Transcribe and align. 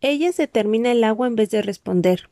Ella 0.00 0.32
se 0.32 0.46
termina 0.46 0.92
el 0.92 1.04
agua 1.04 1.26
en 1.26 1.36
vez 1.36 1.50
de 1.50 1.62
responder. 1.62 2.28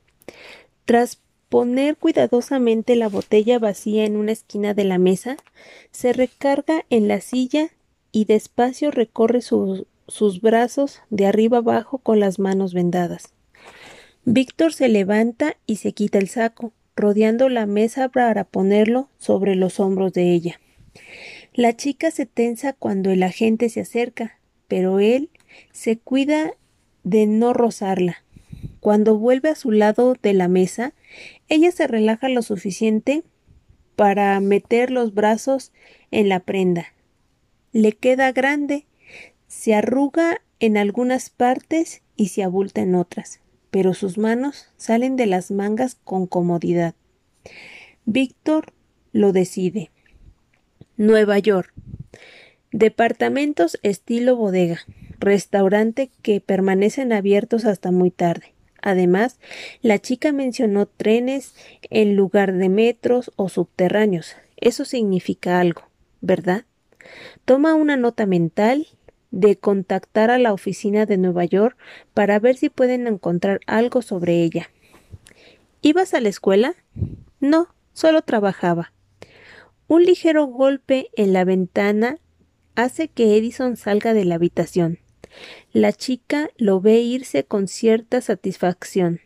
Tras 0.84 1.20
poner 1.48 1.96
cuidadosamente 1.96 2.96
la 2.96 3.08
botella 3.08 3.58
vacía 3.58 4.04
en 4.04 4.16
una 4.16 4.32
esquina 4.32 4.74
de 4.74 4.84
la 4.84 4.98
mesa, 4.98 5.36
se 5.90 6.12
recarga 6.12 6.84
en 6.90 7.08
la 7.08 7.20
silla 7.20 7.70
y 8.12 8.24
despacio 8.24 8.90
recorre 8.90 9.40
sus 9.42 10.40
brazos 10.40 11.00
de 11.10 11.26
arriba 11.26 11.58
abajo 11.58 11.98
con 11.98 12.20
las 12.20 12.38
manos 12.38 12.74
vendadas. 12.74 13.32
Víctor 14.24 14.72
se 14.72 14.88
levanta 14.88 15.56
y 15.66 15.76
se 15.76 15.92
quita 15.92 16.18
el 16.18 16.28
saco, 16.28 16.72
rodeando 16.96 17.48
la 17.48 17.64
mesa 17.66 18.08
para 18.08 18.44
ponerlo 18.44 19.08
sobre 19.18 19.54
los 19.54 19.80
hombros 19.80 20.12
de 20.12 20.32
ella. 20.32 20.60
La 21.54 21.76
chica 21.76 22.10
se 22.10 22.26
tensa 22.26 22.72
cuando 22.72 23.10
el 23.10 23.22
agente 23.22 23.68
se 23.68 23.80
acerca, 23.80 24.38
pero 24.68 25.00
él 25.00 25.30
se 25.72 25.98
cuida 25.98 26.52
de 27.04 27.26
no 27.26 27.52
rozarla. 27.52 28.24
Cuando 28.80 29.18
vuelve 29.18 29.50
a 29.50 29.54
su 29.54 29.70
lado 29.70 30.14
de 30.20 30.32
la 30.32 30.48
mesa, 30.48 30.94
ella 31.48 31.70
se 31.72 31.86
relaja 31.86 32.28
lo 32.28 32.42
suficiente 32.42 33.24
para 33.96 34.38
meter 34.40 34.90
los 34.90 35.14
brazos 35.14 35.72
en 36.10 36.28
la 36.28 36.40
prenda. 36.40 36.86
Le 37.72 37.92
queda 37.92 38.32
grande, 38.32 38.86
se 39.46 39.74
arruga 39.74 40.40
en 40.60 40.76
algunas 40.76 41.30
partes 41.30 42.02
y 42.16 42.28
se 42.28 42.42
abulta 42.42 42.80
en 42.80 42.94
otras, 42.94 43.40
pero 43.70 43.94
sus 43.94 44.18
manos 44.18 44.68
salen 44.76 45.16
de 45.16 45.26
las 45.26 45.50
mangas 45.50 45.96
con 46.04 46.26
comodidad. 46.26 46.94
Víctor 48.04 48.72
lo 49.12 49.32
decide. 49.32 49.90
Nueva 50.96 51.38
York. 51.38 51.72
Departamentos 52.72 53.78
estilo 53.82 54.36
bodega, 54.36 54.80
restaurante 55.18 56.10
que 56.22 56.40
permanecen 56.40 57.12
abiertos 57.12 57.64
hasta 57.64 57.90
muy 57.90 58.10
tarde. 58.10 58.54
Además, 58.80 59.38
la 59.82 59.98
chica 59.98 60.32
mencionó 60.32 60.86
trenes 60.86 61.54
en 61.90 62.16
lugar 62.16 62.52
de 62.54 62.68
metros 62.68 63.32
o 63.36 63.48
subterráneos. 63.48 64.36
Eso 64.56 64.84
significa 64.84 65.60
algo, 65.60 65.82
¿verdad? 66.20 66.64
Toma 67.44 67.74
una 67.74 67.96
nota 67.96 68.26
mental 68.26 68.86
de 69.30 69.56
contactar 69.56 70.30
a 70.30 70.38
la 70.38 70.52
oficina 70.52 71.06
de 71.06 71.18
Nueva 71.18 71.44
York 71.44 71.76
para 72.14 72.38
ver 72.38 72.56
si 72.56 72.70
pueden 72.70 73.06
encontrar 73.06 73.60
algo 73.66 74.02
sobre 74.02 74.42
ella. 74.42 74.70
¿Ibas 75.82 76.14
a 76.14 76.20
la 76.20 76.28
escuela? 76.28 76.74
No, 77.40 77.68
solo 77.92 78.22
trabajaba. 78.22 78.92
Un 79.86 80.04
ligero 80.04 80.46
golpe 80.46 81.08
en 81.16 81.32
la 81.32 81.44
ventana 81.44 82.18
hace 82.74 83.08
que 83.08 83.36
Edison 83.36 83.76
salga 83.76 84.14
de 84.14 84.24
la 84.24 84.36
habitación. 84.36 84.98
La 85.72 85.92
chica 85.92 86.50
lo 86.56 86.80
ve 86.80 87.00
irse 87.00 87.44
con 87.44 87.68
cierta 87.68 88.20
satisfacción. 88.20 89.20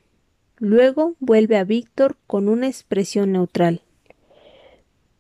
Luego 0.58 1.17
vuelve 1.19 1.56
a 1.56 1.64
Víctor 1.64 2.17
con 2.27 2.48
una 2.48 2.69
expresión 2.69 3.33
neutral. 3.33 3.83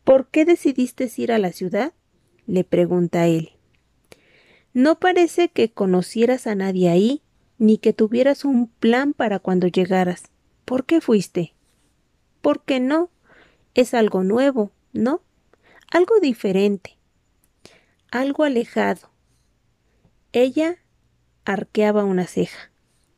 ¿Por 0.04 0.28
qué 0.28 0.44
decidiste 0.44 1.10
ir 1.16 1.32
a 1.32 1.38
la 1.38 1.52
ciudad? 1.52 1.92
le 2.46 2.64
pregunta 2.64 3.26
él. 3.26 3.52
No 4.74 4.98
parece 4.98 5.48
que 5.48 5.70
conocieras 5.70 6.46
a 6.46 6.54
nadie 6.54 6.88
ahí, 6.88 7.22
ni 7.58 7.78
que 7.78 7.92
tuvieras 7.92 8.44
un 8.44 8.68
plan 8.68 9.12
para 9.12 9.38
cuando 9.38 9.68
llegaras. 9.68 10.24
¿Por 10.64 10.86
qué 10.86 11.00
fuiste? 11.00 11.54
¿Por 12.40 12.64
qué 12.64 12.80
no? 12.80 13.10
Es 13.74 13.94
algo 13.94 14.24
nuevo, 14.24 14.72
¿no? 14.92 15.22
Algo 15.90 16.18
diferente. 16.20 16.98
Algo 18.10 18.44
alejado. 18.44 19.11
Ella 20.34 20.78
arqueaba 21.44 22.04
una 22.04 22.26
ceja. 22.26 22.70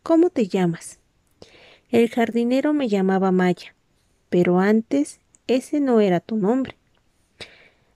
¿Cómo 0.03 0.31
te 0.31 0.49
llamas? 0.49 0.99
El 1.89 2.11
jardinero 2.11 2.73
me 2.73 2.89
llamaba 2.89 3.31
Maya, 3.31 3.77
pero 4.31 4.59
antes 4.59 5.21
ese 5.47 5.79
no 5.79 6.01
era 6.01 6.19
tu 6.19 6.37
nombre. 6.37 6.77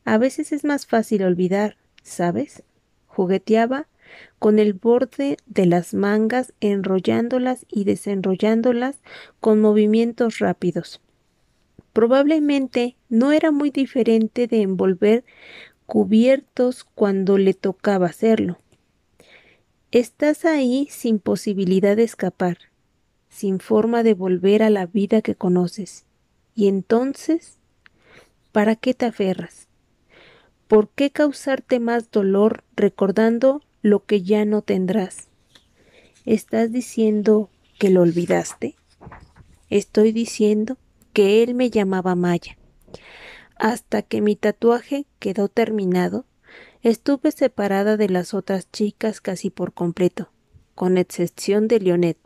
A 0.05 0.19
veces 0.19 0.53
es 0.53 0.65
más 0.65 0.87
fácil 0.87 1.25
olvidar, 1.25 1.79
¿sabes? 2.05 2.63
Jugueteaba 3.09 3.89
con 4.39 4.61
el 4.61 4.73
borde 4.73 5.37
de 5.47 5.67
las 5.67 5.95
mangas, 5.95 6.55
enrollándolas 6.61 7.67
y 7.69 7.83
desenrollándolas 7.83 9.01
con 9.41 9.61
movimientos 9.61 10.39
rápidos. 10.39 11.01
Probablemente 11.93 12.95
no 13.09 13.33
era 13.33 13.51
muy 13.51 13.71
diferente 13.71 14.47
de 14.47 14.63
envolver 14.63 15.25
cubiertos 15.87 16.85
cuando 16.85 17.37
le 17.37 17.55
tocaba 17.55 18.07
hacerlo. 18.07 18.59
Estás 19.91 20.45
ahí 20.45 20.87
sin 20.91 21.19
posibilidad 21.19 21.97
de 21.97 22.03
escapar, 22.03 22.59
sin 23.31 23.59
forma 23.59 24.03
de 24.03 24.13
volver 24.13 24.63
a 24.63 24.69
la 24.69 24.85
vida 24.85 25.23
que 25.23 25.35
conoces. 25.35 26.05
Y 26.55 26.69
entonces, 26.69 27.57
¿para 28.53 28.77
qué 28.77 28.93
te 28.93 29.07
aferras? 29.07 29.67
¿Por 30.67 30.91
qué 30.91 31.11
causarte 31.11 31.81
más 31.81 32.11
dolor 32.11 32.65
recordando 32.77 33.63
lo 33.81 34.05
que 34.05 34.21
ya 34.21 34.45
no 34.45 34.61
tendrás? 34.61 35.29
¿Estás 36.27 36.71
diciendo 36.71 37.49
que 37.79 37.89
lo 37.89 38.03
olvidaste? 38.03 38.77
Estoy 39.71 40.13
diciendo 40.13 40.77
que 41.15 41.43
él 41.43 41.55
me 41.55 41.71
llamaba 41.71 42.15
Maya. 42.15 42.59
Hasta 43.57 44.03
que 44.03 44.21
mi 44.21 44.37
tatuaje 44.37 45.07
quedó 45.19 45.49
terminado, 45.49 46.27
Estuve 46.89 47.33
separada 47.33 47.99
de 47.99 48.09
las 48.09 48.33
otras 48.33 48.73
chicas 48.73 49.21
casi 49.21 49.51
por 49.51 49.75
completo, 49.75 50.31
con 50.75 50.97
excepción 50.97 51.69
de 51.69 51.81
Leonet, 51.81 52.17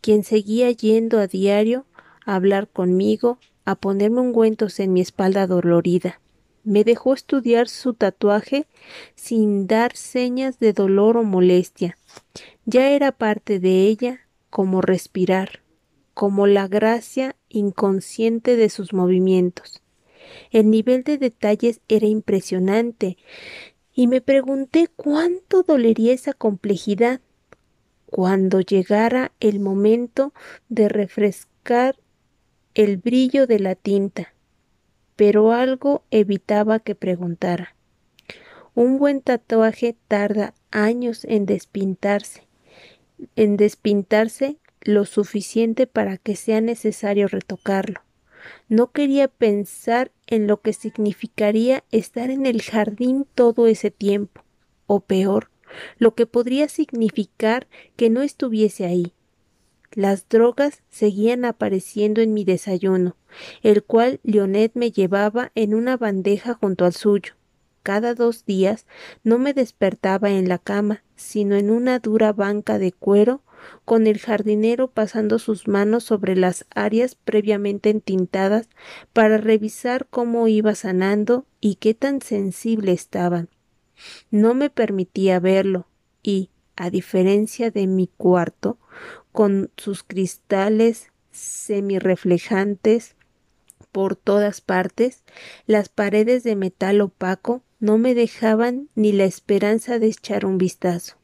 quien 0.00 0.24
seguía 0.24 0.72
yendo 0.72 1.20
a 1.20 1.28
diario 1.28 1.86
a 2.26 2.34
hablar 2.34 2.66
conmigo, 2.66 3.38
a 3.64 3.76
ponerme 3.76 4.22
ungüentos 4.22 4.80
en 4.80 4.92
mi 4.92 5.00
espalda 5.00 5.46
dolorida. 5.46 6.20
Me 6.64 6.82
dejó 6.82 7.14
estudiar 7.14 7.68
su 7.68 7.94
tatuaje 7.94 8.66
sin 9.14 9.68
dar 9.68 9.94
señas 9.94 10.58
de 10.58 10.72
dolor 10.72 11.16
o 11.16 11.22
molestia. 11.22 11.96
Ya 12.64 12.90
era 12.90 13.12
parte 13.12 13.60
de 13.60 13.86
ella 13.86 14.18
como 14.50 14.80
respirar, 14.80 15.62
como 16.12 16.48
la 16.48 16.66
gracia 16.66 17.36
inconsciente 17.48 18.56
de 18.56 18.68
sus 18.68 18.92
movimientos. 18.92 19.80
El 20.50 20.70
nivel 20.70 21.04
de 21.04 21.18
detalles 21.18 21.80
era 21.88 22.06
impresionante 22.06 23.16
y 23.92 24.06
me 24.06 24.20
pregunté 24.20 24.88
cuánto 24.94 25.62
dolería 25.62 26.12
esa 26.12 26.32
complejidad 26.32 27.20
cuando 28.06 28.60
llegara 28.60 29.32
el 29.40 29.60
momento 29.60 30.32
de 30.68 30.88
refrescar 30.88 31.96
el 32.74 32.96
brillo 32.96 33.46
de 33.46 33.58
la 33.60 33.74
tinta. 33.74 34.34
Pero 35.16 35.52
algo 35.52 36.02
evitaba 36.10 36.80
que 36.80 36.94
preguntara. 36.94 37.76
Un 38.74 38.98
buen 38.98 39.20
tatuaje 39.20 39.96
tarda 40.08 40.54
años 40.70 41.24
en 41.24 41.46
despintarse, 41.46 42.46
en 43.36 43.56
despintarse 43.56 44.56
lo 44.80 45.04
suficiente 45.04 45.86
para 45.86 46.16
que 46.16 46.36
sea 46.36 46.60
necesario 46.60 47.28
retocarlo. 47.28 48.00
No 48.68 48.92
quería 48.92 49.28
pensar 49.28 50.12
en 50.26 50.46
lo 50.46 50.60
que 50.60 50.72
significaría 50.72 51.84
estar 51.90 52.30
en 52.30 52.46
el 52.46 52.62
jardín 52.62 53.26
todo 53.34 53.66
ese 53.66 53.90
tiempo, 53.90 54.42
o 54.86 55.00
peor, 55.00 55.50
lo 55.98 56.14
que 56.14 56.26
podría 56.26 56.68
significar 56.68 57.68
que 57.96 58.10
no 58.10 58.22
estuviese 58.22 58.86
ahí. 58.86 59.12
Las 59.92 60.28
drogas 60.28 60.82
seguían 60.88 61.44
apareciendo 61.44 62.20
en 62.20 62.32
mi 62.32 62.44
desayuno, 62.44 63.16
el 63.62 63.82
cual 63.82 64.20
Leonet 64.22 64.72
me 64.74 64.92
llevaba 64.92 65.50
en 65.54 65.74
una 65.74 65.96
bandeja 65.96 66.54
junto 66.54 66.84
al 66.84 66.92
suyo. 66.92 67.34
Cada 67.82 68.14
dos 68.14 68.44
días 68.44 68.86
no 69.24 69.38
me 69.38 69.52
despertaba 69.52 70.30
en 70.30 70.48
la 70.48 70.58
cama, 70.58 71.02
sino 71.16 71.56
en 71.56 71.70
una 71.70 71.98
dura 71.98 72.32
banca 72.32 72.78
de 72.78 72.92
cuero 72.92 73.42
con 73.84 74.06
el 74.06 74.18
jardinero 74.18 74.88
pasando 74.88 75.38
sus 75.38 75.68
manos 75.68 76.04
sobre 76.04 76.36
las 76.36 76.66
áreas 76.74 77.14
previamente 77.14 77.90
entintadas 77.90 78.68
para 79.12 79.38
revisar 79.38 80.06
cómo 80.10 80.48
iba 80.48 80.74
sanando 80.74 81.46
y 81.60 81.76
qué 81.76 81.94
tan 81.94 82.22
sensible 82.22 82.92
estaban. 82.92 83.48
No 84.30 84.54
me 84.54 84.70
permitía 84.70 85.40
verlo 85.40 85.86
y, 86.22 86.50
a 86.76 86.90
diferencia 86.90 87.70
de 87.70 87.86
mi 87.86 88.06
cuarto, 88.06 88.78
con 89.32 89.70
sus 89.76 90.02
cristales 90.02 91.08
semirreflejantes 91.30 93.14
por 93.92 94.16
todas 94.16 94.60
partes, 94.60 95.24
las 95.66 95.88
paredes 95.88 96.44
de 96.44 96.56
metal 96.56 97.00
opaco 97.00 97.62
no 97.80 97.98
me 97.98 98.14
dejaban 98.14 98.88
ni 98.94 99.12
la 99.12 99.24
esperanza 99.24 99.98
de 99.98 100.06
echar 100.06 100.46
un 100.46 100.58
vistazo. 100.58 101.19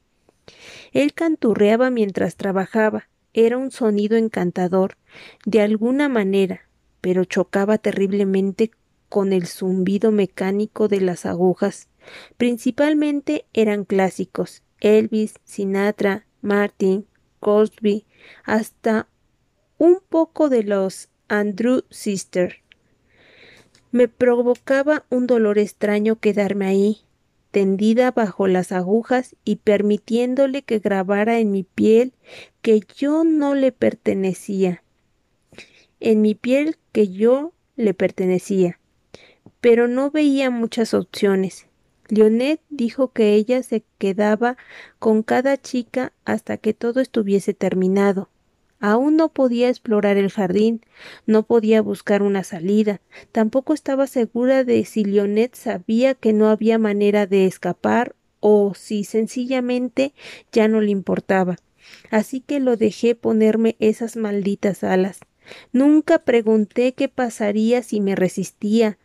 Él 0.92 1.12
canturreaba 1.12 1.90
mientras 1.90 2.36
trabajaba. 2.36 3.08
Era 3.32 3.58
un 3.58 3.70
sonido 3.70 4.16
encantador, 4.16 4.96
de 5.44 5.60
alguna 5.60 6.08
manera, 6.08 6.62
pero 7.00 7.24
chocaba 7.24 7.78
terriblemente 7.78 8.70
con 9.08 9.32
el 9.32 9.46
zumbido 9.46 10.10
mecánico 10.10 10.88
de 10.88 11.00
las 11.00 11.26
agujas. 11.26 11.88
Principalmente 12.36 13.46
eran 13.52 13.84
clásicos 13.84 14.62
Elvis, 14.80 15.34
Sinatra, 15.44 16.26
Martin, 16.42 17.06
Cosby, 17.40 18.06
hasta 18.44 19.08
un 19.78 19.98
poco 20.08 20.48
de 20.48 20.62
los 20.62 21.08
Andrew 21.28 21.82
Sister. 21.90 22.62
Me 23.90 24.08
provocaba 24.08 25.04
un 25.10 25.26
dolor 25.26 25.58
extraño 25.58 26.16
quedarme 26.16 26.66
ahí, 26.66 27.05
tendida 27.56 28.10
bajo 28.10 28.48
las 28.48 28.70
agujas 28.70 29.34
y 29.42 29.56
permitiéndole 29.56 30.60
que 30.60 30.78
grabara 30.78 31.38
en 31.38 31.52
mi 31.52 31.62
piel 31.62 32.12
que 32.60 32.82
yo 32.98 33.24
no 33.24 33.54
le 33.54 33.72
pertenecía, 33.72 34.82
en 35.98 36.20
mi 36.20 36.34
piel 36.34 36.76
que 36.92 37.08
yo 37.08 37.54
le 37.74 37.94
pertenecía. 37.94 38.78
Pero 39.62 39.88
no 39.88 40.10
veía 40.10 40.50
muchas 40.50 40.92
opciones. 40.92 41.66
Leonet 42.08 42.60
dijo 42.68 43.12
que 43.12 43.32
ella 43.32 43.62
se 43.62 43.84
quedaba 43.96 44.58
con 44.98 45.22
cada 45.22 45.56
chica 45.56 46.12
hasta 46.26 46.58
que 46.58 46.74
todo 46.74 47.00
estuviese 47.00 47.54
terminado. 47.54 48.28
Aún 48.78 49.16
no 49.16 49.30
podía 49.30 49.68
explorar 49.68 50.16
el 50.18 50.30
jardín, 50.30 50.82
no 51.26 51.44
podía 51.44 51.80
buscar 51.80 52.22
una 52.22 52.44
salida, 52.44 53.00
tampoco 53.32 53.72
estaba 53.72 54.06
segura 54.06 54.64
de 54.64 54.84
si 54.84 55.04
Leonet 55.04 55.54
sabía 55.54 56.14
que 56.14 56.32
no 56.32 56.48
había 56.48 56.78
manera 56.78 57.26
de 57.26 57.46
escapar 57.46 58.14
o 58.40 58.74
si 58.74 59.04
sencillamente 59.04 60.12
ya 60.52 60.68
no 60.68 60.80
le 60.80 60.90
importaba. 60.90 61.56
Así 62.10 62.40
que 62.40 62.60
lo 62.60 62.76
dejé 62.76 63.14
ponerme 63.14 63.76
esas 63.80 64.16
malditas 64.16 64.84
alas. 64.84 65.20
Nunca 65.72 66.18
pregunté 66.18 66.92
qué 66.94 67.08
pasaría 67.08 67.82
si 67.82 68.00
me 68.00 68.14
resistía 68.14 68.98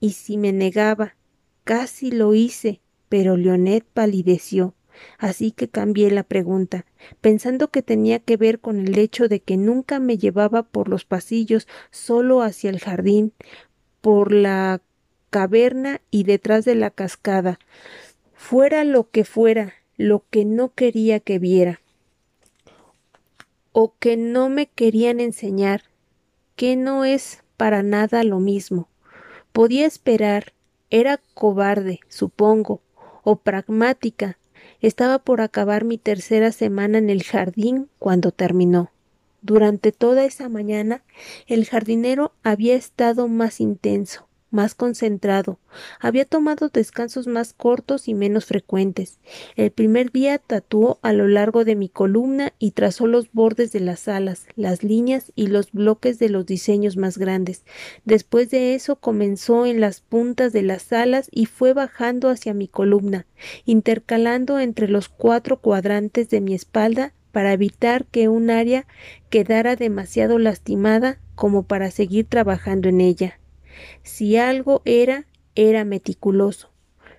y 0.00 0.10
si 0.12 0.36
me 0.38 0.52
negaba. 0.52 1.16
Casi 1.64 2.10
lo 2.10 2.34
hice, 2.34 2.80
pero 3.08 3.36
Leonet 3.36 3.84
palideció. 3.84 4.74
Así 5.18 5.52
que 5.52 5.68
cambié 5.68 6.10
la 6.10 6.22
pregunta, 6.22 6.84
pensando 7.20 7.68
que 7.68 7.82
tenía 7.82 8.18
que 8.18 8.36
ver 8.36 8.60
con 8.60 8.86
el 8.86 8.98
hecho 8.98 9.28
de 9.28 9.40
que 9.40 9.56
nunca 9.56 9.98
me 10.00 10.18
llevaba 10.18 10.62
por 10.62 10.88
los 10.88 11.04
pasillos 11.04 11.66
solo 11.90 12.42
hacia 12.42 12.70
el 12.70 12.80
jardín, 12.80 13.32
por 14.00 14.32
la 14.32 14.80
caverna 15.30 16.00
y 16.10 16.24
detrás 16.24 16.64
de 16.64 16.74
la 16.74 16.90
cascada, 16.90 17.58
fuera 18.34 18.84
lo 18.84 19.10
que 19.10 19.24
fuera, 19.24 19.74
lo 19.96 20.24
que 20.30 20.44
no 20.44 20.72
quería 20.74 21.20
que 21.20 21.38
viera, 21.38 21.80
o 23.72 23.94
que 23.98 24.16
no 24.16 24.48
me 24.48 24.66
querían 24.66 25.20
enseñar, 25.20 25.82
que 26.54 26.76
no 26.76 27.04
es 27.04 27.42
para 27.56 27.82
nada 27.82 28.22
lo 28.24 28.40
mismo. 28.40 28.88
Podía 29.52 29.86
esperar, 29.86 30.52
era 30.90 31.20
cobarde, 31.34 32.00
supongo, 32.08 32.82
o 33.22 33.36
pragmática, 33.36 34.38
estaba 34.80 35.18
por 35.18 35.40
acabar 35.40 35.84
mi 35.84 35.98
tercera 35.98 36.52
semana 36.52 36.98
en 36.98 37.10
el 37.10 37.22
jardín 37.22 37.88
cuando 37.98 38.30
terminó. 38.30 38.90
Durante 39.42 39.92
toda 39.92 40.24
esa 40.24 40.48
mañana 40.48 41.02
el 41.46 41.66
jardinero 41.66 42.32
había 42.42 42.74
estado 42.74 43.28
más 43.28 43.60
intenso, 43.60 44.25
más 44.50 44.74
concentrado, 44.74 45.58
había 46.00 46.24
tomado 46.24 46.68
descansos 46.68 47.26
más 47.26 47.52
cortos 47.52 48.08
y 48.08 48.14
menos 48.14 48.46
frecuentes. 48.46 49.18
El 49.56 49.70
primer 49.70 50.12
día 50.12 50.38
tatuó 50.38 50.98
a 51.02 51.12
lo 51.12 51.28
largo 51.28 51.64
de 51.64 51.76
mi 51.76 51.88
columna 51.88 52.52
y 52.58 52.72
trazó 52.72 53.06
los 53.06 53.32
bordes 53.32 53.72
de 53.72 53.80
las 53.80 54.08
alas, 54.08 54.46
las 54.56 54.82
líneas 54.82 55.32
y 55.34 55.48
los 55.48 55.72
bloques 55.72 56.18
de 56.18 56.28
los 56.28 56.46
diseños 56.46 56.96
más 56.96 57.18
grandes. 57.18 57.64
Después 58.04 58.50
de 58.50 58.74
eso 58.74 58.96
comenzó 58.96 59.66
en 59.66 59.80
las 59.80 60.00
puntas 60.00 60.52
de 60.52 60.62
las 60.62 60.92
alas 60.92 61.28
y 61.30 61.46
fue 61.46 61.72
bajando 61.72 62.28
hacia 62.28 62.54
mi 62.54 62.68
columna, 62.68 63.26
intercalando 63.64 64.58
entre 64.58 64.88
los 64.88 65.08
cuatro 65.08 65.60
cuadrantes 65.60 66.30
de 66.30 66.40
mi 66.40 66.54
espalda 66.54 67.12
para 67.32 67.52
evitar 67.52 68.06
que 68.06 68.28
un 68.28 68.48
área 68.48 68.86
quedara 69.28 69.76
demasiado 69.76 70.38
lastimada 70.38 71.18
como 71.34 71.64
para 71.64 71.90
seguir 71.90 72.24
trabajando 72.26 72.88
en 72.88 73.02
ella. 73.02 73.38
Si 74.02 74.36
algo 74.36 74.82
era, 74.84 75.26
era 75.54 75.84
meticuloso. 75.84 76.70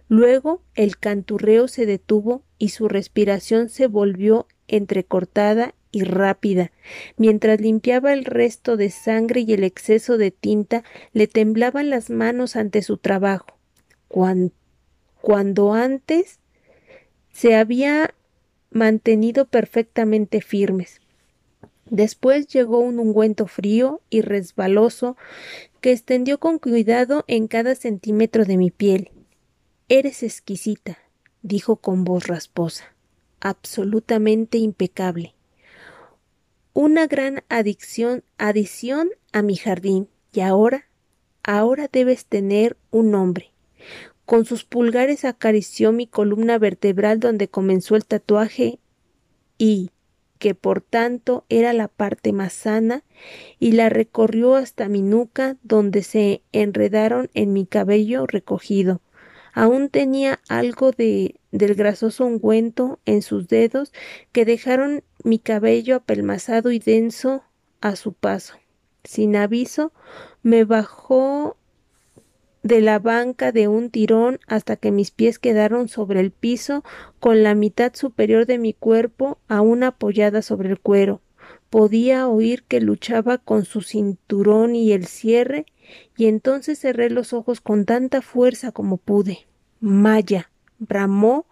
Luego 0.10 0.62
el 0.76 0.98
canturreo 0.98 1.68
se 1.68 1.86
detuvo 1.86 2.44
y 2.58 2.70
su 2.70 2.88
respiración 2.88 3.70
se 3.70 3.88
volvió 3.88 4.48
entrecortada 4.68 5.74
y 5.92 6.04
rápida. 6.04 6.72
Mientras 7.18 7.60
limpiaba 7.60 8.14
el 8.14 8.26
resto 8.26 8.78
de 8.78 8.90
sangre 8.90 9.42
y 9.42 9.54
el 9.54 9.64
exceso 9.64 10.18
de 10.18 10.32
tinta, 10.32 10.84
le 11.14 11.28
temblaban 11.28 11.90
las 11.90 12.10
manos 12.10 12.56
ante 12.56 12.82
su 12.82 12.98
trabajo. 12.98 13.58
Cuando, 14.08 14.54
cuando 15.22 15.74
antes 15.74 16.40
se 17.32 17.56
había 17.56 18.14
mantenido 18.72 19.46
perfectamente 19.46 20.42
firmes. 20.42 21.02
Después 21.90 22.48
llegó 22.48 22.80
un 22.80 23.00
ungüento 23.00 23.48
frío 23.48 24.02
y 24.10 24.22
resbaloso 24.22 25.16
que 25.80 25.92
extendió 25.92 26.40
con 26.40 26.60
cuidado 26.60 27.24
en 27.28 27.48
cada 27.48 27.76
centímetro 27.76 28.46
de 28.46 28.58
mi 28.58 28.72
piel. 28.72 29.12
Eres 29.90 30.24
exquisita, 30.24 30.98
dijo 31.42 31.78
con 31.78 32.04
voz 32.04 32.28
rasposa, 32.28 32.94
absolutamente 33.40 34.58
impecable. 34.58 35.36
Una 36.74 37.08
gran 37.08 37.44
adicción, 37.50 38.24
adición 38.38 39.10
a 39.32 39.42
mi 39.42 39.56
jardín, 39.56 40.10
y 40.34 40.42
ahora, 40.42 40.90
ahora 41.44 41.88
debes 41.92 42.26
tener 42.26 42.78
un 42.92 43.12
nombre. 43.12 43.54
Con 44.26 44.44
sus 44.44 44.66
pulgares 44.66 45.24
acarició 45.24 45.94
mi 45.94 46.06
columna 46.06 46.60
vertebral 46.60 47.22
donde 47.22 47.48
comenzó 47.48 47.96
el 47.96 48.06
tatuaje 48.06 48.80
y, 49.58 49.92
que 50.40 50.56
por 50.56 50.82
tanto 50.82 51.46
era 51.50 51.74
la 51.74 51.88
parte 51.88 52.34
más 52.34 52.54
sana, 52.54 53.04
y 53.60 53.74
la 53.74 53.90
recorrió 53.90 54.56
hasta 54.56 54.90
mi 54.90 55.02
nuca, 55.02 55.58
donde 55.64 56.04
se 56.04 56.42
enredaron 56.52 57.30
en 57.34 57.54
mi 57.54 57.66
cabello 57.66 58.26
recogido. 58.28 59.02
Aún 59.54 59.90
tenía 59.90 60.40
algo 60.48 60.92
de 60.92 61.36
del 61.52 61.76
grasoso 61.76 62.26
ungüento 62.26 63.00
en 63.06 63.22
sus 63.22 63.48
dedos 63.48 63.92
que 64.32 64.46
dejaron 64.46 65.04
mi 65.24 65.40
cabello 65.40 65.96
apelmazado 65.96 66.72
y 66.72 66.80
denso 66.80 67.44
a 67.82 67.96
su 67.96 68.14
paso. 68.14 68.56
Sin 69.04 69.36
aviso, 69.36 69.92
me 70.44 70.64
bajó 70.64 71.58
de 72.68 72.82
la 72.82 73.00
banca 73.00 73.52
de 73.52 73.68
un 73.68 73.90
tirón 73.90 74.40
hasta 74.48 74.76
que 74.76 74.92
mis 74.92 75.12
pies 75.12 75.40
quedaron 75.40 75.88
sobre 75.88 76.20
el 76.20 76.32
piso 76.32 76.84
con 77.20 77.44
la 77.44 77.56
mitad 77.56 77.94
superior 77.96 78.46
de 78.46 78.58
mi 78.58 78.74
cuerpo 78.74 79.40
aún 79.48 79.84
apoyada 79.84 80.42
sobre 80.42 80.70
el 80.70 80.80
cuero. 80.80 81.22
Podía 81.70 82.28
oír 82.28 82.64
que 82.64 82.80
luchaba 82.80 83.38
con 83.38 83.66
su 83.66 83.82
cinturón 83.82 84.76
y 84.76 84.92
el 84.92 85.06
cierre, 85.06 85.66
y 86.16 86.28
entonces 86.28 86.80
cerré 86.80 87.10
los 87.10 87.34
ojos 87.34 87.62
con 87.62 87.86
tanta 87.86 88.22
fuerza 88.22 88.72
como 88.72 88.98
pude. 88.98 89.48
Maya. 89.80 90.50
bramó, 90.80 91.46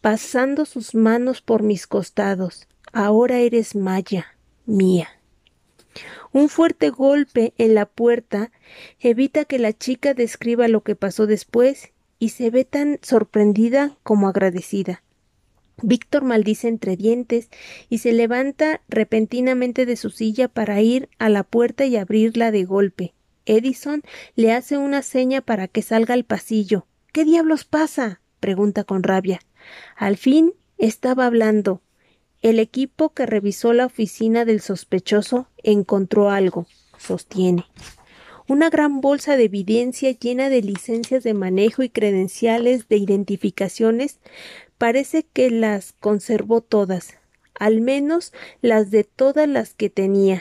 pasando 0.00 0.64
sus 0.64 0.94
manos 0.94 1.40
por 1.40 1.62
mis 1.62 1.86
costados. 1.86 2.68
Ahora 2.92 3.38
eres 3.38 3.74
Maya, 3.74 4.26
mía. 4.64 5.08
Un 6.32 6.48
fuerte 6.48 6.90
golpe 6.90 7.54
en 7.58 7.74
la 7.74 7.86
puerta 7.86 8.50
evita 9.00 9.44
que 9.44 9.58
la 9.58 9.72
chica 9.72 10.14
describa 10.14 10.68
lo 10.68 10.82
que 10.82 10.96
pasó 10.96 11.26
después 11.26 11.92
y 12.18 12.30
se 12.30 12.50
ve 12.50 12.64
tan 12.64 12.98
sorprendida 13.02 13.96
como 14.02 14.28
agradecida. 14.28 15.02
Víctor 15.82 16.24
maldice 16.24 16.68
entre 16.68 16.96
dientes 16.96 17.50
y 17.90 17.98
se 17.98 18.12
levanta 18.12 18.80
repentinamente 18.88 19.84
de 19.84 19.96
su 19.96 20.10
silla 20.10 20.48
para 20.48 20.80
ir 20.80 21.10
a 21.18 21.28
la 21.28 21.42
puerta 21.42 21.84
y 21.84 21.96
abrirla 21.96 22.50
de 22.50 22.64
golpe. 22.64 23.14
Edison 23.44 24.02
le 24.34 24.52
hace 24.52 24.78
una 24.78 25.02
seña 25.02 25.40
para 25.42 25.68
que 25.68 25.82
salga 25.82 26.14
al 26.14 26.24
pasillo. 26.24 26.86
¿Qué 27.12 27.24
diablos 27.24 27.64
pasa? 27.64 28.20
pregunta 28.40 28.84
con 28.84 29.02
rabia. 29.02 29.40
Al 29.96 30.16
fin 30.16 30.54
estaba 30.78 31.26
hablando. 31.26 31.82
El 32.46 32.60
equipo 32.60 33.12
que 33.12 33.26
revisó 33.26 33.72
la 33.72 33.86
oficina 33.86 34.44
del 34.44 34.60
sospechoso 34.60 35.48
encontró 35.64 36.30
algo, 36.30 36.68
sostiene. 36.96 37.66
Una 38.46 38.70
gran 38.70 39.00
bolsa 39.00 39.36
de 39.36 39.46
evidencia 39.46 40.12
llena 40.12 40.48
de 40.48 40.62
licencias 40.62 41.24
de 41.24 41.34
manejo 41.34 41.82
y 41.82 41.88
credenciales 41.88 42.86
de 42.86 42.98
identificaciones 42.98 44.20
parece 44.78 45.24
que 45.24 45.50
las 45.50 45.92
conservó 45.94 46.60
todas, 46.60 47.14
al 47.58 47.80
menos 47.80 48.32
las 48.62 48.92
de 48.92 49.02
todas 49.02 49.48
las 49.48 49.74
que 49.74 49.90
tenía. 49.90 50.40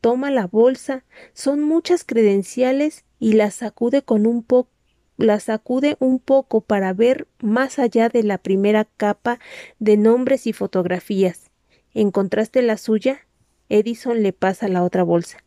Toma 0.00 0.32
la 0.32 0.48
bolsa, 0.48 1.04
son 1.32 1.62
muchas 1.62 2.02
credenciales 2.02 3.04
y 3.20 3.34
las 3.34 3.54
sacude 3.54 4.02
con 4.02 4.26
un 4.26 4.42
poco 4.42 4.70
la 5.16 5.40
sacude 5.40 5.96
un 5.98 6.18
poco 6.18 6.60
para 6.60 6.92
ver 6.92 7.26
más 7.40 7.78
allá 7.78 8.08
de 8.08 8.22
la 8.22 8.38
primera 8.38 8.84
capa 8.84 9.38
de 9.78 9.96
nombres 9.96 10.46
y 10.46 10.52
fotografías. 10.52 11.50
¿Encontraste 11.94 12.62
la 12.62 12.76
suya? 12.76 13.20
Edison 13.68 14.22
le 14.22 14.32
pasa 14.32 14.68
la 14.68 14.82
otra 14.82 15.02
bolsa. 15.02 15.38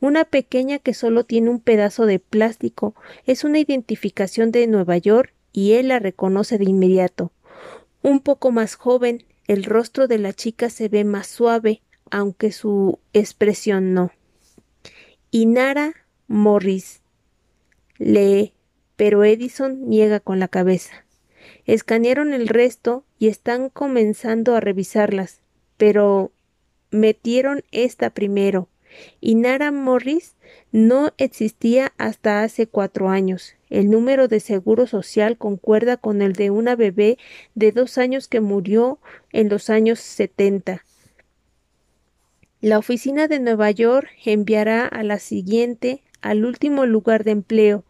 Una 0.00 0.24
pequeña 0.24 0.78
que 0.78 0.94
solo 0.94 1.24
tiene 1.24 1.50
un 1.50 1.60
pedazo 1.60 2.06
de 2.06 2.18
plástico. 2.18 2.94
Es 3.26 3.44
una 3.44 3.58
identificación 3.58 4.50
de 4.50 4.66
Nueva 4.66 4.96
York 4.96 5.34
y 5.52 5.72
él 5.72 5.88
la 5.88 5.98
reconoce 5.98 6.58
de 6.58 6.64
inmediato. 6.64 7.32
Un 8.02 8.20
poco 8.20 8.52
más 8.52 8.74
joven, 8.74 9.24
El 9.48 9.62
rostro 9.62 10.08
de 10.08 10.18
la 10.18 10.32
chica 10.32 10.70
se 10.70 10.88
ve 10.88 11.04
más 11.04 11.28
suave, 11.28 11.80
aunque 12.10 12.50
su 12.50 12.98
expresión 13.12 13.94
no. 13.94 14.10
Inara 15.30 15.94
Morris 16.26 17.00
lee, 17.98 18.55
pero 18.96 19.24
Edison 19.24 19.88
niega 19.88 20.20
con 20.20 20.40
la 20.40 20.48
cabeza. 20.48 21.04
Escanearon 21.64 22.32
el 22.32 22.48
resto 22.48 23.04
y 23.18 23.28
están 23.28 23.68
comenzando 23.70 24.54
a 24.54 24.60
revisarlas, 24.60 25.40
pero 25.76 26.32
metieron 26.90 27.62
esta 27.72 28.10
primero. 28.10 28.68
Inara 29.20 29.70
Morris 29.72 30.36
no 30.72 31.12
existía 31.18 31.92
hasta 31.98 32.42
hace 32.42 32.66
cuatro 32.66 33.08
años. 33.08 33.54
El 33.68 33.90
número 33.90 34.28
de 34.28 34.40
seguro 34.40 34.86
social 34.86 35.36
concuerda 35.36 35.96
con 35.96 36.22
el 36.22 36.32
de 36.32 36.50
una 36.50 36.76
bebé 36.76 37.18
de 37.54 37.72
dos 37.72 37.98
años 37.98 38.28
que 38.28 38.40
murió 38.40 38.98
en 39.32 39.48
los 39.48 39.70
años 39.70 39.98
setenta. 40.00 40.84
La 42.60 42.78
oficina 42.78 43.28
de 43.28 43.38
Nueva 43.38 43.70
York 43.70 44.08
enviará 44.24 44.86
a 44.86 45.02
la 45.02 45.18
siguiente 45.18 46.02
al 46.22 46.44
último 46.44 46.86
lugar 46.86 47.22
de 47.22 47.32
empleo, 47.32 47.84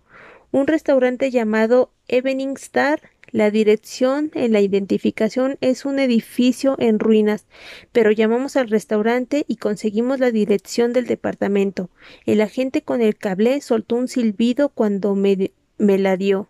un 0.53 0.67
restaurante 0.67 1.31
llamado 1.31 1.93
Evening 2.09 2.55
Star. 2.57 3.01
La 3.33 3.51
dirección 3.51 4.31
en 4.35 4.53
la 4.53 4.61
identificación 4.61 5.59
es 5.61 5.85
un 5.85 5.99
edificio 5.99 6.77
en 6.79 7.01
ruinas, 7.01 7.47
pero 7.93 8.13
llamamos 8.13 8.57
al 8.57 8.69
restaurante 8.69 9.45
y 9.49 9.57
conseguimos 9.57 10.21
la 10.21 10.31
dirección 10.31 10.93
del 10.93 11.07
departamento. 11.07 11.91
El 12.25 12.41
agente 12.41 12.83
con 12.83 13.03
el 13.03 13.17
cable 13.17 13.61
soltó 13.61 13.97
un 13.97 14.07
silbido 14.07 14.69
cuando 14.69 15.17
me, 15.17 15.51
la 15.79 16.17
dio. 16.17 16.49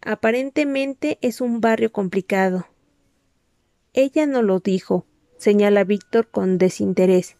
aparentemente 0.00 1.18
es 1.20 1.40
un 1.42 1.60
barrio 1.60 1.92
complicado. 1.92 2.66
Ella 3.92 4.26
no 4.26 4.42
lo 4.42 4.60
dijo, 4.60 5.04
señala 5.36 5.84
Víctor 5.84 6.28
con 6.28 6.56
desinterés. 6.56 7.36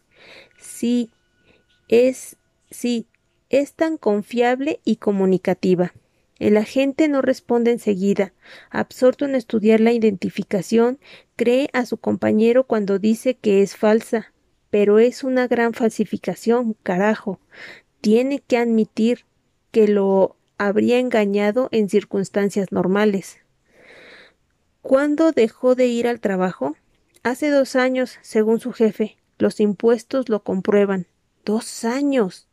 Sí, 0.58 1.10
es 1.88 2.36
Sí, 2.70 3.06
es 3.50 3.74
tan 3.74 3.96
confiable 3.96 4.80
y 4.84 4.96
comunicativa. 4.96 5.92
El 6.38 6.56
agente 6.56 7.08
no 7.08 7.20
responde 7.20 7.72
enseguida. 7.72 8.32
Absorto 8.70 9.24
en 9.24 9.34
estudiar 9.34 9.80
la 9.80 9.92
identificación, 9.92 10.98
cree 11.36 11.68
a 11.72 11.84
su 11.84 11.96
compañero 11.96 12.64
cuando 12.64 12.98
dice 12.98 13.34
que 13.34 13.62
es 13.62 13.76
falsa. 13.76 14.32
Pero 14.70 14.98
es 14.98 15.24
una 15.24 15.48
gran 15.48 15.72
falsificación, 15.72 16.76
carajo. 16.82 17.40
Tiene 18.00 18.40
que 18.40 18.58
admitir 18.58 19.24
que 19.72 19.88
lo 19.88 20.36
habría 20.58 20.98
engañado 20.98 21.68
en 21.72 21.88
circunstancias 21.88 22.70
normales. 22.70 23.38
¿Cuándo 24.82 25.32
dejó 25.32 25.74
de 25.74 25.86
ir 25.86 26.06
al 26.06 26.20
trabajo? 26.20 26.76
Hace 27.22 27.50
dos 27.50 27.76
años, 27.76 28.18
según 28.22 28.60
su 28.60 28.72
jefe. 28.72 29.16
Los 29.38 29.60
impuestos 29.60 30.28
lo 30.28 30.42
comprueban. 30.42 31.06
Dos 31.44 31.84
años. 31.84 32.47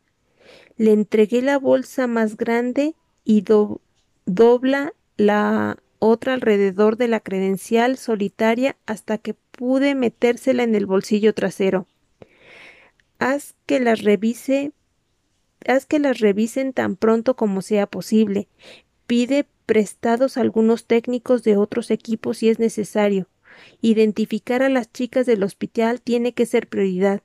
Le 0.76 0.92
entregué 0.92 1.42
la 1.42 1.58
bolsa 1.58 2.06
más 2.06 2.36
grande 2.36 2.94
y 3.24 3.44
dobla 4.26 4.92
la 5.16 5.78
otra 5.98 6.34
alrededor 6.34 6.96
de 6.96 7.08
la 7.08 7.20
credencial 7.20 7.96
solitaria 7.96 8.76
hasta 8.86 9.18
que 9.18 9.34
pude 9.34 9.94
metérsela 9.94 10.62
en 10.62 10.74
el 10.74 10.86
bolsillo 10.86 11.34
trasero. 11.34 11.86
Haz 13.18 13.54
que 13.64 13.80
las 13.80 14.02
revise 14.02 14.72
haz 15.66 15.86
que 15.86 15.98
las 15.98 16.20
revisen 16.20 16.72
tan 16.72 16.96
pronto 16.96 17.34
como 17.34 17.62
sea 17.62 17.86
posible. 17.86 18.48
Pide 19.06 19.46
prestados 19.64 20.36
algunos 20.36 20.86
técnicos 20.86 21.42
de 21.42 21.56
otros 21.56 21.90
equipos 21.90 22.38
si 22.38 22.48
es 22.48 22.58
necesario. 22.58 23.26
Identificar 23.80 24.62
a 24.62 24.68
las 24.68 24.92
chicas 24.92 25.26
del 25.26 25.42
hospital 25.42 26.00
tiene 26.00 26.34
que 26.34 26.46
ser 26.46 26.68
prioridad. 26.68 27.22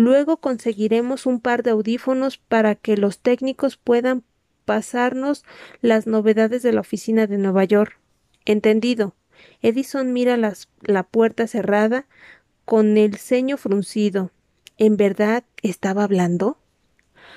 Luego 0.00 0.38
conseguiremos 0.38 1.26
un 1.26 1.40
par 1.40 1.62
de 1.62 1.72
audífonos 1.72 2.38
para 2.38 2.74
que 2.74 2.96
los 2.96 3.18
técnicos 3.18 3.76
puedan 3.76 4.24
pasarnos 4.64 5.44
las 5.82 6.06
novedades 6.06 6.62
de 6.62 6.72
la 6.72 6.80
oficina 6.80 7.26
de 7.26 7.36
Nueva 7.36 7.64
York. 7.64 7.98
Entendido. 8.46 9.14
Edison 9.60 10.14
mira 10.14 10.38
la 10.38 11.02
puerta 11.02 11.46
cerrada 11.46 12.06
con 12.64 12.96
el 12.96 13.16
ceño 13.16 13.58
fruncido. 13.58 14.30
¿En 14.78 14.96
verdad 14.96 15.44
estaba 15.62 16.04
hablando? 16.04 16.56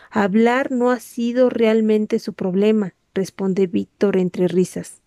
Hablar 0.10 0.72
no 0.72 0.90
ha 0.90 1.02
sido 1.02 1.50
realmente 1.50 2.18
su 2.18 2.32
problema, 2.32 2.94
responde 3.14 3.68
Víctor 3.68 4.16
entre 4.16 4.48
risas. 4.48 5.02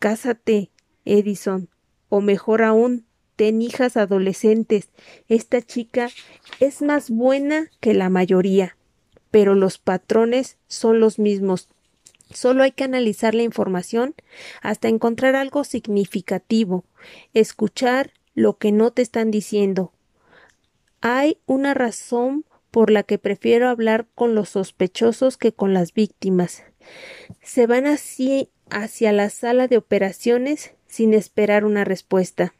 Cásate, 0.00 0.70
Edison, 1.06 1.70
o 2.10 2.20
mejor 2.20 2.62
aún, 2.62 3.06
ten 3.38 3.62
hijas 3.62 3.96
adolescentes. 3.96 4.88
Esta 5.28 5.62
chica 5.62 6.10
es 6.58 6.82
más 6.82 7.08
buena 7.08 7.70
que 7.78 7.94
la 7.94 8.08
mayoría, 8.08 8.76
pero 9.30 9.54
los 9.54 9.78
patrones 9.78 10.56
son 10.66 10.98
los 10.98 11.20
mismos. 11.20 11.68
Solo 12.34 12.64
hay 12.64 12.72
que 12.72 12.82
analizar 12.82 13.36
la 13.36 13.44
información 13.44 14.16
hasta 14.60 14.88
encontrar 14.88 15.36
algo 15.36 15.62
significativo, 15.62 16.84
escuchar 17.32 18.10
lo 18.34 18.58
que 18.58 18.72
no 18.72 18.90
te 18.90 19.02
están 19.02 19.30
diciendo. 19.30 19.92
Hay 21.00 21.38
una 21.46 21.74
razón 21.74 22.44
por 22.72 22.90
la 22.90 23.04
que 23.04 23.18
prefiero 23.18 23.68
hablar 23.68 24.08
con 24.16 24.34
los 24.34 24.48
sospechosos 24.48 25.36
que 25.36 25.52
con 25.52 25.74
las 25.74 25.94
víctimas. 25.94 26.64
Se 27.40 27.68
van 27.68 27.86
así 27.86 28.50
hacia 28.68 29.12
la 29.12 29.30
sala 29.30 29.68
de 29.68 29.76
operaciones 29.76 30.72
sin 30.88 31.14
esperar 31.14 31.64
una 31.64 31.84
respuesta. 31.84 32.52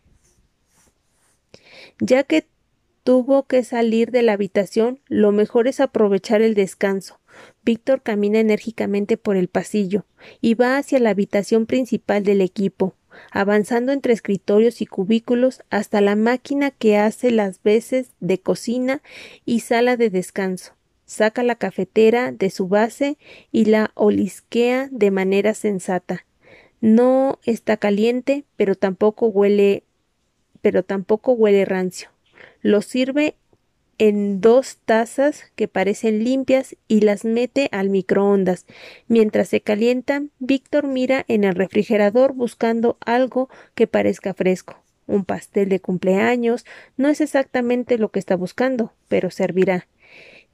Ya 2.00 2.22
que 2.22 2.46
tuvo 3.02 3.44
que 3.46 3.64
salir 3.64 4.10
de 4.10 4.22
la 4.22 4.34
habitación, 4.34 5.00
lo 5.08 5.32
mejor 5.32 5.66
es 5.66 5.80
aprovechar 5.80 6.42
el 6.42 6.54
descanso. 6.54 7.20
Víctor 7.64 8.02
camina 8.02 8.38
enérgicamente 8.38 9.16
por 9.16 9.36
el 9.36 9.48
pasillo 9.48 10.04
y 10.40 10.54
va 10.54 10.76
hacia 10.76 10.98
la 10.98 11.10
habitación 11.10 11.66
principal 11.66 12.22
del 12.22 12.40
equipo, 12.40 12.94
avanzando 13.30 13.92
entre 13.92 14.12
escritorios 14.12 14.80
y 14.80 14.86
cubículos 14.86 15.62
hasta 15.70 16.00
la 16.00 16.16
máquina 16.16 16.70
que 16.70 16.96
hace 16.96 17.30
las 17.30 17.62
veces 17.62 18.10
de 18.20 18.40
cocina 18.40 19.02
y 19.44 19.60
sala 19.60 19.96
de 19.96 20.10
descanso. 20.10 20.74
Saca 21.04 21.42
la 21.42 21.54
cafetera 21.54 22.32
de 22.32 22.50
su 22.50 22.68
base 22.68 23.16
y 23.50 23.64
la 23.64 23.92
olisquea 23.94 24.88
de 24.90 25.10
manera 25.10 25.54
sensata. 25.54 26.26
No 26.80 27.38
está 27.44 27.78
caliente, 27.78 28.44
pero 28.56 28.74
tampoco 28.74 29.26
huele 29.26 29.84
pero 30.60 30.82
tampoco 30.82 31.32
huele 31.32 31.64
rancio. 31.64 32.10
Lo 32.62 32.82
sirve 32.82 33.34
en 33.98 34.40
dos 34.40 34.78
tazas 34.84 35.50
que 35.56 35.68
parecen 35.68 36.22
limpias 36.22 36.76
y 36.86 37.00
las 37.00 37.24
mete 37.24 37.68
al 37.72 37.90
microondas. 37.90 38.66
Mientras 39.08 39.48
se 39.48 39.60
calientan, 39.60 40.30
Víctor 40.38 40.86
mira 40.86 41.24
en 41.28 41.44
el 41.44 41.54
refrigerador 41.54 42.32
buscando 42.32 42.96
algo 43.04 43.48
que 43.74 43.86
parezca 43.86 44.34
fresco. 44.34 44.82
Un 45.06 45.24
pastel 45.24 45.68
de 45.68 45.80
cumpleaños 45.80 46.64
no 46.96 47.08
es 47.08 47.20
exactamente 47.20 47.98
lo 47.98 48.10
que 48.10 48.20
está 48.20 48.36
buscando, 48.36 48.92
pero 49.08 49.30
servirá. 49.30 49.88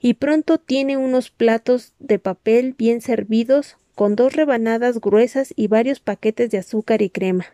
Y 0.01 0.15
pronto 0.15 0.59
tiene 0.59 0.97
unos 0.97 1.31
platos 1.31 1.93
de 1.99 2.19
papel 2.19 2.75
bien 2.77 3.01
servidos 3.01 3.77
con 3.95 4.17
dos 4.17 4.35
rebanadas 4.35 5.01
gruesas 5.01 5.53
y 5.57 5.69
varios 5.69 6.01
paquetes 6.01 6.51
de 6.51 6.59
azúcar 6.59 7.03
y 7.03 7.11
crema. 7.11 7.47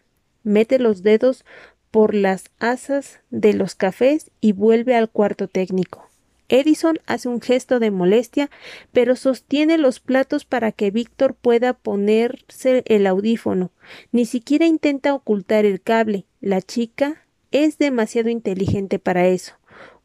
Mete 0.42 0.78
los 0.78 1.02
dedos 1.02 1.45
por 1.91 2.15
las 2.15 2.51
asas 2.59 3.21
de 3.31 3.55
los 3.55 3.75
cafés 3.75 4.31
y 4.41 4.53
vuelve 4.53 4.95
al 4.97 5.09
cuarto 5.09 5.49
técnico. 5.49 6.09
Edison 6.51 6.99
hace 7.07 7.29
un 7.29 7.41
gesto 7.41 7.79
de 7.79 7.91
molestia, 7.91 8.51
pero 8.93 9.15
sostiene 9.15 9.79
los 9.79 10.01
platos 10.01 10.45
para 10.45 10.73
que 10.73 10.91
Víctor 10.91 11.35
pueda 11.35 11.75
ponerse 11.75 12.83
el 12.87 13.07
audífono. 13.07 13.71
Ni 14.11 14.27
siquiera 14.27 14.67
intenta 14.67 15.15
ocultar 15.15 15.65
el 15.65 15.81
cable. 15.81 16.27
La 16.41 16.61
chica 16.61 17.25
es 17.53 17.79
demasiado 17.79 18.31
inteligente 18.31 18.99
para 18.99 19.29
eso. 19.29 19.55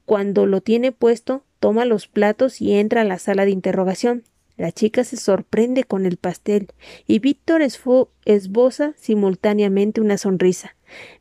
Cuando 0.06 0.46
lo 0.46 0.62
tiene 0.62 0.92
puesto, 0.92 1.44
toma 1.60 1.84
los 1.86 2.08
platos 2.08 2.62
y 2.62 2.74
entra 2.74 3.02
a 3.02 3.06
la 3.06 3.18
sala 3.18 3.46
de 3.46 3.52
interrogación. 3.52 4.24
La 4.56 4.72
chica 4.72 5.04
se 5.04 5.18
sorprende 5.18 5.84
con 5.84 6.06
el 6.06 6.18
pastel 6.18 6.68
y 7.08 7.20
Víctor 7.20 7.62
esboza 7.64 8.94
simultáneamente 8.96 10.00
una 10.00 10.18
sonrisa, 10.18 10.75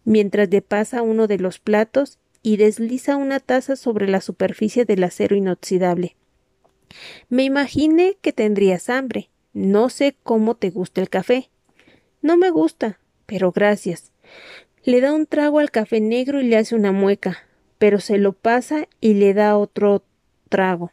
mientras 0.04 0.50
le 0.50 0.62
pasa 0.62 1.02
uno 1.02 1.26
de 1.26 1.38
los 1.38 1.58
platos 1.58 2.18
y 2.42 2.56
desliza 2.58 3.16
una 3.16 3.40
taza 3.40 3.76
sobre 3.76 4.08
la 4.08 4.20
superficie 4.20 4.84
del 4.84 5.04
acero 5.04 5.34
inoxidable. 5.34 6.16
Me 7.28 7.44
imaginé 7.44 8.16
que 8.20 8.32
tendrías 8.32 8.90
hambre. 8.90 9.30
No 9.52 9.88
sé 9.88 10.16
cómo 10.22 10.54
te 10.54 10.70
gusta 10.70 11.00
el 11.00 11.08
café. 11.08 11.50
No 12.22 12.36
me 12.36 12.50
gusta, 12.50 12.98
pero 13.26 13.52
gracias. 13.52 14.12
Le 14.84 15.00
da 15.00 15.12
un 15.12 15.26
trago 15.26 15.58
al 15.58 15.70
café 15.70 16.00
negro 16.00 16.40
y 16.40 16.44
le 16.44 16.56
hace 16.56 16.74
una 16.74 16.92
mueca, 16.92 17.38
pero 17.78 18.00
se 18.00 18.18
lo 18.18 18.32
pasa 18.32 18.88
y 19.00 19.14
le 19.14 19.32
da 19.32 19.56
otro 19.56 20.04
trago. 20.48 20.92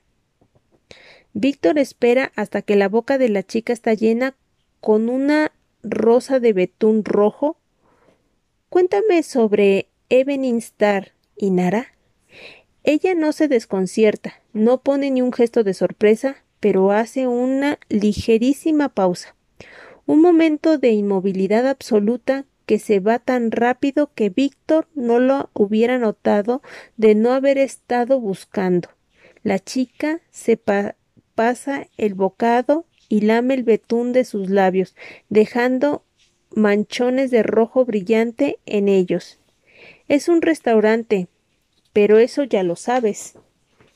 Víctor 1.34 1.78
espera 1.78 2.32
hasta 2.36 2.62
que 2.62 2.76
la 2.76 2.90
boca 2.90 3.18
de 3.18 3.30
la 3.30 3.44
chica 3.44 3.74
está 3.74 3.94
llena 3.94 4.36
con 4.80 5.10
una 5.10 5.52
rosa 5.84 6.40
de 6.40 6.54
betún 6.54 7.04
rojo 7.04 7.58
Cuéntame 8.72 9.22
sobre 9.22 9.90
Evening 10.08 10.56
Star 10.60 11.12
y 11.36 11.52
Nara. 11.52 11.88
Ella 12.86 13.16
no 13.16 13.34
se 13.34 13.50
desconcierta, 13.50 14.36
no 14.54 14.82
pone 14.82 15.12
ni 15.12 15.22
un 15.22 15.34
gesto 15.34 15.66
de 15.66 15.74
sorpresa, 15.74 16.38
pero 16.62 16.94
hace 16.94 17.28
una 17.28 17.80
ligerísima 17.90 18.88
pausa. 18.88 19.36
Un 20.06 20.22
momento 20.22 20.78
de 20.78 20.92
inmovilidad 20.92 21.68
absoluta 21.68 22.46
que 22.66 22.80
se 22.80 23.02
va 23.02 23.20
tan 23.20 23.52
rápido 23.52 24.10
que 24.16 24.30
Víctor 24.30 24.88
no 24.96 25.20
lo 25.20 25.50
hubiera 25.52 25.98
notado 25.98 26.62
de 26.96 27.14
no 27.14 27.34
haber 27.34 27.58
estado 27.58 28.22
buscando. 28.22 28.88
La 29.44 29.60
chica 29.60 30.22
se 30.30 30.56
pasa 30.56 31.88
el 31.98 32.14
bocado 32.14 32.86
y 33.10 33.20
lame 33.20 33.56
el 33.56 33.64
betún 33.64 34.14
de 34.14 34.24
sus 34.24 34.50
labios, 34.50 34.96
dejando 35.28 36.06
manchones 36.56 37.32
de 37.32 37.44
rojo 37.44 37.86
brillante 37.86 38.60
en 38.66 38.88
ellos. 38.88 39.40
Es 40.08 40.28
un 40.28 40.42
restaurante, 40.42 41.28
pero 41.94 42.18
eso 42.18 42.44
ya 42.44 42.64
lo 42.64 42.76
sabes. 42.76 43.36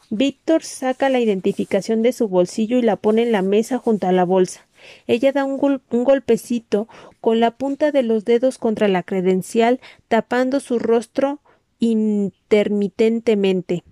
Víctor 0.09 0.63
saca 0.63 1.09
la 1.09 1.19
identificación 1.19 2.01
de 2.01 2.13
su 2.13 2.27
bolsillo 2.27 2.77
y 2.77 2.83
la 2.83 2.95
pone 2.95 3.23
en 3.23 3.31
la 3.31 3.41
mesa 3.41 3.79
junto 3.79 4.07
a 4.07 4.11
la 4.11 4.23
bolsa. 4.23 4.65
Ella 5.07 5.31
da 5.31 5.45
un, 5.45 5.57
golpecito 5.57 6.87
con 7.21 7.39
la 7.39 7.51
punta 7.51 7.91
de 7.91 8.03
los 8.03 8.23
dedos 8.23 8.59
contra 8.59 8.87
la 8.87 9.03
credencial, 9.03 9.79
tapando 10.07 10.59
su 10.59 10.79
rostro 10.79 11.39
intermitentemente. 11.79 13.83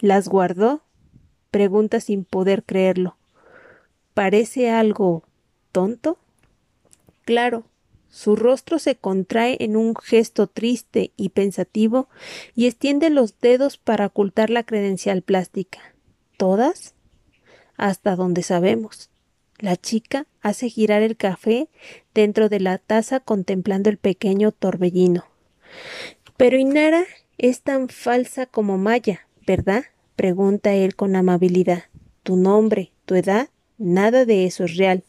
¿Las 0.00 0.28
guardó? 0.28 0.82
pregunta 1.50 2.00
sin 2.00 2.24
poder 2.24 2.64
creerlo. 2.64 3.16
¿Parece 4.14 4.70
algo 4.70 5.22
tonto? 5.72 6.18
Claro, 7.24 7.64
su 8.10 8.36
rostro 8.36 8.78
se 8.78 8.96
contrae 8.96 9.56
en 9.60 9.76
un 9.76 9.94
gesto 9.94 10.46
triste 10.46 11.12
y 11.16 11.30
pensativo 11.30 12.08
y 12.54 12.66
extiende 12.66 13.10
los 13.10 13.38
dedos 13.40 13.76
para 13.76 14.06
ocultar 14.06 14.50
la 14.50 14.62
credencial 14.62 15.22
plástica. 15.22 15.80
¿Todas? 16.36 16.94
Hasta 17.76 18.16
donde 18.16 18.42
sabemos. 18.42 19.10
La 19.58 19.76
chica 19.76 20.26
hace 20.40 20.68
girar 20.68 21.02
el 21.02 21.16
café 21.16 21.68
dentro 22.14 22.48
de 22.48 22.60
la 22.60 22.78
taza 22.78 23.20
contemplando 23.20 23.90
el 23.90 23.96
pequeño 23.96 24.52
torbellino. 24.52 25.24
Pero 26.36 26.58
Inara 26.58 27.04
es 27.38 27.62
tan 27.62 27.88
falsa 27.88 28.46
como 28.46 28.78
Maya, 28.78 29.26
¿verdad? 29.46 29.84
pregunta 30.14 30.74
él 30.74 30.96
con 30.96 31.16
amabilidad. 31.16 31.84
Tu 32.22 32.36
nombre, 32.36 32.92
tu 33.04 33.14
edad, 33.14 33.48
nada 33.78 34.24
de 34.24 34.46
eso 34.46 34.64
es 34.64 34.76
real. 34.76 35.04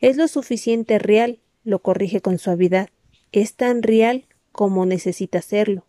Es 0.00 0.16
lo 0.16 0.28
suficiente 0.28 0.98
real 0.98 1.40
lo 1.66 1.80
corrige 1.80 2.20
con 2.20 2.38
suavidad. 2.38 2.88
Es 3.32 3.54
tan 3.54 3.82
real 3.82 4.24
como 4.52 4.86
necesita 4.86 5.42
serlo. 5.42 5.84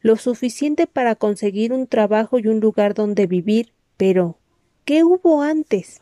Lo 0.00 0.16
suficiente 0.16 0.86
para 0.86 1.16
conseguir 1.16 1.72
un 1.72 1.86
trabajo 1.86 2.38
y 2.38 2.46
un 2.46 2.60
lugar 2.60 2.94
donde 2.94 3.26
vivir. 3.26 3.72
Pero, 3.96 4.38
¿qué 4.84 5.04
hubo 5.04 5.42
antes? 5.42 6.00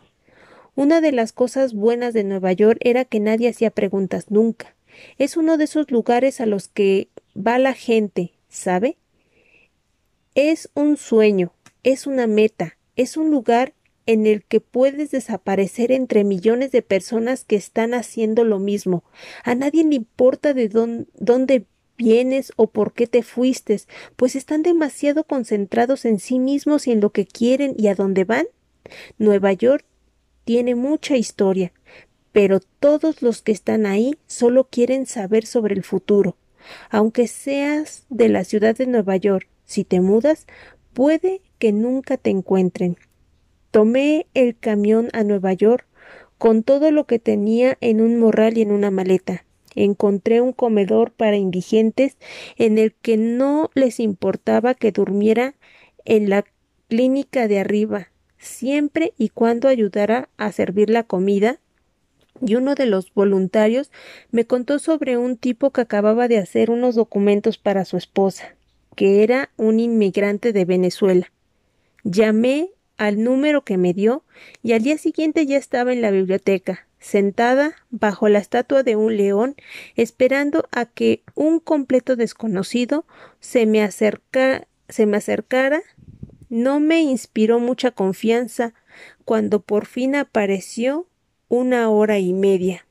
Una 0.75 1.00
de 1.00 1.11
las 1.11 1.32
cosas 1.32 1.73
buenas 1.73 2.12
de 2.12 2.23
Nueva 2.23 2.52
York 2.52 2.78
era 2.82 3.06
que 3.06 3.18
nadie 3.18 3.49
hacía 3.49 3.70
preguntas 3.70 4.30
nunca. 4.30 4.76
Es 5.18 5.37
uno 5.37 5.56
de 5.56 5.64
esos 5.64 5.90
lugares 5.90 6.40
a 6.40 6.46
los 6.46 6.68
que 6.68 7.08
va 7.35 7.58
la 7.58 7.73
gente, 7.73 8.32
¿sabe? 8.50 8.99
Es 10.35 10.68
un 10.75 10.99
sueño, 10.99 11.52
es 11.82 12.06
una 12.06 12.26
meta, 12.26 12.76
es 12.94 13.16
un 13.16 13.30
lugar 13.30 13.73
en 14.06 14.26
el 14.26 14.44
que 14.44 14.60
puedes 14.60 15.10
desaparecer 15.10 15.92
entre 15.92 16.25
millones 16.25 16.72
de 16.72 16.82
personas 16.82 17.44
que 17.44 17.56
están 17.56 17.92
haciendo 17.92 18.44
lo 18.44 18.58
mismo. 18.58 19.04
A 19.44 19.54
nadie 19.54 19.84
le 19.84 19.96
importa 19.96 20.54
de 20.54 20.68
dónde 20.68 21.66
vienes 21.98 22.52
o 22.56 22.68
por 22.68 22.92
qué 22.92 23.06
te 23.06 23.22
fuiste, 23.22 23.80
pues 24.16 24.36
están 24.36 24.62
demasiado 24.62 25.25
concentrados 25.25 26.04
en 26.04 26.18
sí 26.20 26.38
mismos 26.38 26.86
y 26.86 26.92
en 26.92 27.00
lo 27.00 27.10
que 27.10 27.26
quieren 27.26 27.75
y 27.76 27.88
a 27.88 27.94
dónde 27.94 28.25
van. 28.25 28.47
Nueva 29.19 29.52
York 29.52 29.84
tiene 30.45 30.75
mucha 30.75 31.16
historia, 31.16 31.73
pero 32.32 32.60
todos 32.60 33.23
los 33.23 33.42
que 33.42 33.52
están 33.52 33.86
ahí 33.86 34.16
solo 34.26 34.69
quieren 34.71 35.06
saber 35.06 35.47
sobre 35.47 35.75
el 35.75 35.82
futuro. 35.82 36.36
Aunque 36.90 37.26
seas 37.28 38.04
de 38.10 38.28
la 38.28 38.45
ciudad 38.45 38.76
de 38.76 38.86
Nueva 38.86 39.16
York, 39.16 39.49
si 39.64 39.84
te 39.84 40.00
mudas, 40.00 40.47
puede 40.92 41.40
que 41.58 41.73
nunca 41.73 42.16
te 42.16 42.30
encuentren. 42.30 42.97
Tomé 43.76 44.26
el 44.32 44.56
camión 44.56 45.10
a 45.12 45.23
Nueva 45.23 45.52
York 45.52 45.86
con 46.39 46.62
todo 46.62 46.91
lo 46.91 47.04
que 47.04 47.19
tenía 47.19 47.76
en 47.82 48.00
un 48.00 48.19
morral 48.19 48.56
y 48.56 48.62
en 48.62 48.73
una 48.73 48.91
maleta. 48.91 49.45
Encontré 49.75 50.41
un 50.41 50.54
comedor 50.54 51.10
para 51.10 51.36
indigentes 51.36 52.17
en 52.56 52.78
el 52.78 52.95
que 52.95 53.19
no 53.19 53.71
les 53.75 54.00
importaba 54.00 54.73
que 54.73 54.93
durmiera 54.93 55.56
en 56.06 56.30
la 56.30 56.47
clínica 56.89 57.49
de 57.49 57.58
arriba, 57.58 58.08
siempre 58.39 59.12
y 59.19 59.28
cuando 59.28 59.69
ayudara 59.69 60.30
a 60.39 60.52
servir 60.52 60.89
la 60.89 61.02
comida 61.02 61.60
y 62.41 62.54
uno 62.54 62.76
de 62.76 62.86
los 62.86 63.12
voluntarios 63.12 63.91
me 64.30 64.47
contó 64.47 64.78
sobre 64.78 65.19
un 65.19 65.36
tipo 65.36 65.71
que 65.71 65.82
acababa 65.82 66.28
de 66.28 66.39
hacer 66.39 66.71
unos 66.71 66.95
documentos 66.95 67.58
para 67.58 67.84
su 67.84 67.99
esposa, 67.99 68.56
que 68.95 69.23
era 69.23 69.50
un 69.58 69.80
inmigrante 69.80 70.54
de 70.54 70.65
Venezuela. 70.65 71.30
Llamé 72.04 72.71
al 72.97 73.23
número 73.23 73.63
que 73.65 73.76
me 73.76 73.93
dio 73.93 74.25
y 74.63 74.73
al 74.73 74.82
día 74.82 74.99
siguiente 74.99 75.47
ya 75.47 75.56
estaba 75.56 75.93
en 75.93 76.02
la 76.02 76.11
biblioteca, 76.11 76.87
sentada 76.99 77.76
bajo 77.91 78.28
la 78.28 78.39
estatua 78.39 78.82
de 78.82 78.97
un 78.97 79.17
león, 79.17 79.56
esperando 79.97 80.69
a 80.71 80.87
que 80.87 81.23
un 81.35 81.61
completo 81.61 82.17
desconocido 82.17 83.04
se 83.41 83.67
me, 83.67 83.82
acercara. 83.82 84.65
No 86.49 86.80
me 86.80 87.02
inspiró 87.02 87.59
mucha 87.59 87.91
confianza 87.91 88.73
cuando 89.25 89.61
por 89.61 89.87
fin 89.87 90.15
apareció 90.15 91.06
una 91.49 91.91
hora 91.91 92.19
y 92.19 92.32
media 92.32 92.85